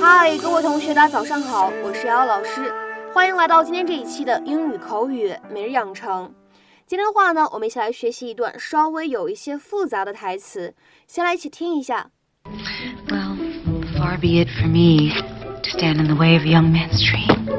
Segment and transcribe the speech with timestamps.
[0.00, 2.72] 嗨，各位同学，大家早上好，我是瑶瑶老师，
[3.12, 6.32] 欢迎来到今天这一期的英语口语每日养成。
[6.86, 10.76] 今天的话呢，我们一起来学习一段稍微有一些复杂的台词，
[11.08, 12.12] 先来一起听一下。
[14.13, 17.49] Well, far be it from me to stand in the way of a young man's dream.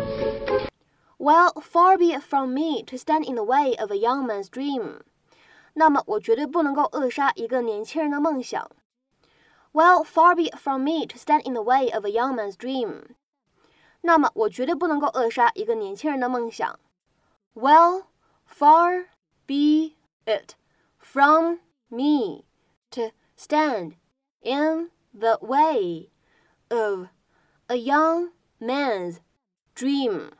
[1.19, 4.49] Well, far be it from me to stand in the way of a young man's
[4.49, 5.03] dream.
[5.75, 8.71] 那么，我绝对不能够扼杀一个年轻人的梦想。
[9.73, 13.17] Well, far be it from me to stand in the way of a young man's dream.
[14.03, 16.79] 那么，我绝对不能够扼杀一个年轻人的梦想。
[17.55, 18.05] Well,
[18.47, 19.07] far
[19.47, 20.55] be it
[20.99, 21.59] from
[21.89, 22.45] me
[22.91, 23.95] to stand
[24.43, 26.09] in the way
[26.70, 27.08] of
[27.68, 29.18] a young man's
[29.76, 30.32] dream.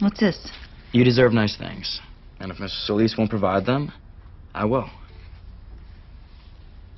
[0.00, 0.50] What's this?
[0.92, 2.00] You deserve nice things.
[2.40, 2.86] And if Mrs.
[2.86, 3.92] Solis won't provide them,
[4.54, 4.88] I will.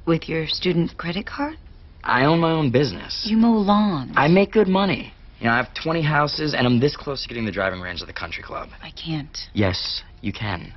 [0.06, 1.58] With your student credit card?
[2.04, 3.24] I own my own business.
[3.26, 4.12] You mow lawns.
[4.14, 5.12] I make good money.
[5.40, 8.00] You know, I have 20 houses, and I'm this close to getting the driving range
[8.00, 8.70] of the country club.
[8.82, 9.36] I can't.
[9.52, 10.72] Yes, you can.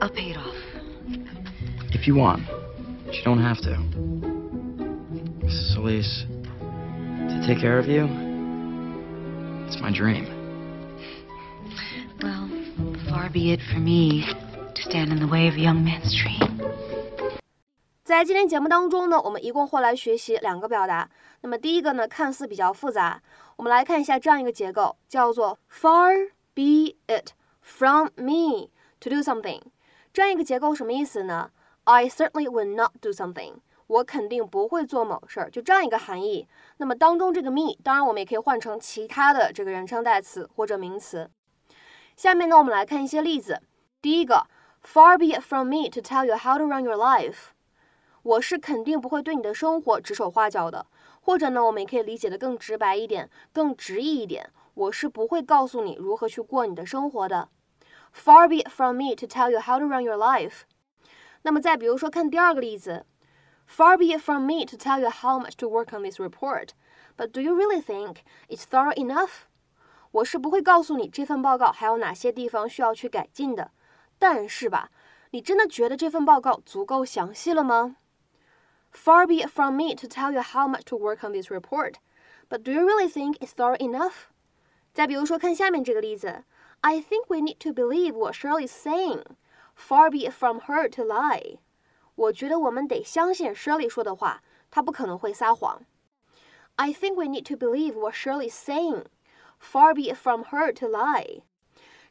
[0.00, 0.54] I'll pay it off.
[1.92, 2.42] If you want.
[3.04, 3.70] But you don't have to.
[5.44, 5.74] Mrs.
[5.74, 8.06] Solis, to take care of you,
[9.66, 10.26] it's my dream.
[12.22, 12.48] Well,
[13.08, 14.26] far be it from me
[14.74, 16.55] to stand in the way of a young man's dream.
[18.06, 21.10] 在今天节目当中呢，我们一共会来学习两个表达。
[21.40, 23.20] 那么第一个呢，看似比较复杂，
[23.56, 28.68] 我们来看一下这样一个结构，叫做 Far be it from me
[29.00, 29.60] to do something。
[30.12, 31.50] 这样一个结构什么意思呢
[31.82, 33.54] ？I certainly will not do something。
[33.88, 36.46] 我肯定不会做某事儿，就这样一个含义。
[36.76, 41.28] 那么当中这个 me，当然我们也可以换成其他的这个人称代词或者名词。
[42.16, 43.60] 下面呢，我们来看一些例子。
[44.00, 44.46] 第一个
[44.84, 47.48] ，Far be it from me to tell you how to run your life。
[48.26, 50.86] 我是肯定不会对你的生活指手画脚的，
[51.20, 54.50] 或者呢，我们也可以理解的更直白一点、更直译一点。
[54.74, 57.48] 我是不会告诉你如何去过你的生活的。
[58.12, 60.62] Far be it from me to tell you how to run your life。
[61.42, 63.06] 那么再比如说，看第二个例子
[63.70, 66.70] ，Far be it from me to tell you how much to work on this report。
[67.16, 68.16] But do you really think
[68.48, 69.44] it's thorough enough？
[70.10, 73.70] 我是不会告诉你这份报告还有哪些地方需要去改进的。
[74.18, 74.90] 但是吧，
[75.30, 77.94] 你真的觉得这份报告足够详细了吗
[78.95, 81.99] ？Far be it from me to tell you how much to work on this report,
[82.49, 84.29] but do you really think it's thorough enough?
[84.93, 86.43] 再比如说，看下面这个例子，
[86.81, 89.23] I think we need to believe what Shirley is saying.
[89.75, 91.59] Far be it from her to lie.
[92.15, 95.83] 我觉得我们得相信 Shirley 说的话，她不可能会撒谎。
[96.75, 99.05] I think we need to believe what Shirley is saying.
[99.59, 101.43] Far be it from her to lie.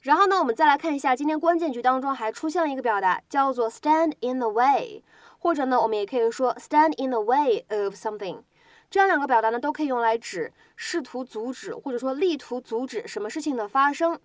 [0.05, 5.03] 然后呢，我们再来看一下今天关键句当中还出现了一个表达，叫做 stand in the way。
[5.39, 8.43] 或者呢，我们也可以说 stand in the way of something，
[8.91, 14.19] 这样两个表达呢都可以用来指试图阻止或者说力图阻止什么事情的发生。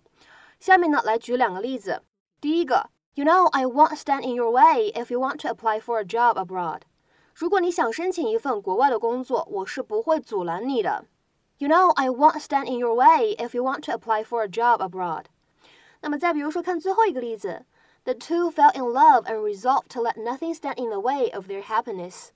[0.59, 2.03] 下面呢来举两个例子。
[2.39, 6.35] 第一个，You know I won't stand in your way if you want to apply for a job
[6.35, 6.81] abroad。
[7.33, 11.05] 如果你想申请一份国外的工作，我是不会阻拦你的。
[11.57, 14.77] You know I won't stand in your way if you want to apply for a job
[14.77, 15.23] abroad。
[16.00, 17.64] 那么再比如说，看最后一个例子。
[18.04, 21.62] The two fell in love and resolved to let nothing stand in the way of their
[21.62, 22.28] happiness.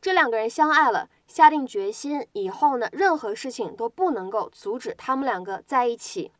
[0.00, 6.32] 这两个人相爱了，下定决心以后呢，任何事情都不能够阻止他们两个在一起。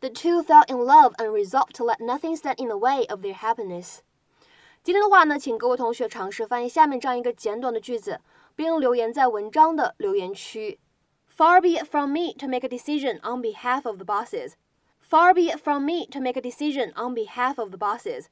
[0.00, 3.20] The two fell in love and resolved to let nothing stand in the way of
[3.20, 4.00] their happiness.
[4.82, 8.20] 今天的话呢，请各位同学尝试翻译下面这样一个简短的句子，
[8.54, 10.78] 并留言在文章的留言区。
[11.34, 14.52] Far be it from me to make a decision on behalf of the bosses.
[15.11, 18.27] Far be it from me to make a decision on behalf of the bosses。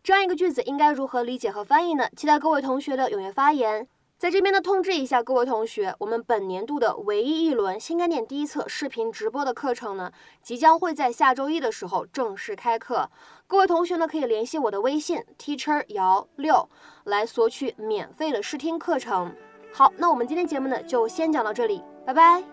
[0.00, 2.08] 这样一个句子应该如何理解和翻译呢？
[2.16, 3.88] 期待各位同学的踊跃发言。
[4.16, 13.10] 在这边呢，通知一下各位同学，我们本年度的唯一一轮新概念第一册视频直播的课程呢，即将会在下周一的时候正式开课。
[13.48, 16.68] 各位同学呢，可以联系我的微信 teacher 姚六
[17.02, 19.34] 来索取免费的试听课程。
[19.72, 22.44] 好，那我们今天节目呢，就先讲到这里，拜拜。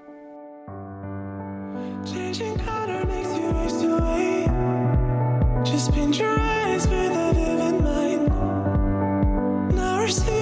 [5.71, 8.27] Just paint your eyes with a vivid mind.
[9.75, 10.36] Now we're receive.